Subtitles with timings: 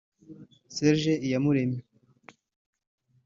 [0.75, 1.79] Serge Iyamuremye